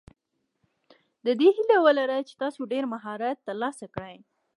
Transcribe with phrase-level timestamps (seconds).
[1.25, 4.15] د دې هیله ولره چې تاسو ډېر مهارت ترلاسه کړئ.